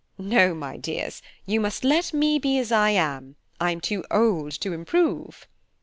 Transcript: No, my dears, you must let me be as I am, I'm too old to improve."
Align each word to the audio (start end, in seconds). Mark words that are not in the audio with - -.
No, 0.17 0.55
my 0.55 0.77
dears, 0.77 1.21
you 1.45 1.61
must 1.61 1.83
let 1.83 2.11
me 2.11 2.39
be 2.39 2.57
as 2.57 2.71
I 2.71 2.89
am, 2.89 3.35
I'm 3.59 3.79
too 3.79 4.03
old 4.09 4.51
to 4.61 4.73
improve." 4.73 5.47